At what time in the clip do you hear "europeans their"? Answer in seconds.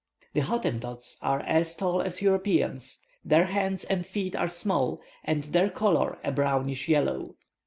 2.23-3.45